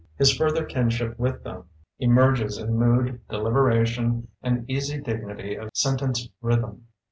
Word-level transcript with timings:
His 0.17 0.35
further 0.35 0.65
kinship 0.65 1.19
with 1.19 1.43
them 1.43 1.57
58 1.99 2.07
THE 2.07 2.07
BOOKMAN 2.07 2.11
emerges 2.15 2.57
in 2.57 2.75
mood, 2.75 3.21
deliberation, 3.29 4.29
and 4.41 4.67
easy 4.67 4.97
dign^ity 4.99 5.61
of 5.61 5.69
sentence 5.75 6.27
rhythm. 6.41 6.87